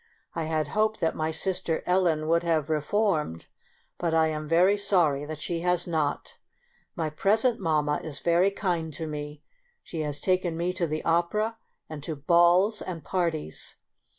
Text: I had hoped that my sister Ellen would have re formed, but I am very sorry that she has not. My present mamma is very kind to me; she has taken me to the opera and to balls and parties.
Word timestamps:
I 0.33 0.45
had 0.45 0.69
hoped 0.69 0.99
that 1.01 1.13
my 1.15 1.29
sister 1.29 1.83
Ellen 1.85 2.27
would 2.27 2.41
have 2.41 2.71
re 2.71 2.81
formed, 2.81 3.45
but 3.99 4.15
I 4.15 4.29
am 4.29 4.47
very 4.47 4.75
sorry 4.75 5.25
that 5.25 5.39
she 5.41 5.59
has 5.59 5.85
not. 5.85 6.37
My 6.95 7.11
present 7.11 7.59
mamma 7.59 8.01
is 8.03 8.19
very 8.19 8.49
kind 8.49 8.91
to 8.93 9.05
me; 9.05 9.43
she 9.83 9.99
has 10.01 10.19
taken 10.19 10.57
me 10.57 10.73
to 10.73 10.87
the 10.87 11.05
opera 11.05 11.59
and 11.87 12.01
to 12.01 12.15
balls 12.15 12.81
and 12.81 13.03
parties. 13.03 13.75